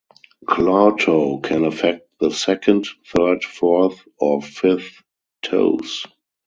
Claw 0.47 0.95
toe 0.95 1.37
can 1.41 1.63
affect 1.63 2.09
the 2.19 2.31
second, 2.31 2.87
third, 3.05 3.43
fourth, 3.43 4.01
or 4.17 4.41
fifth 4.41 5.03
toes. 5.43 6.07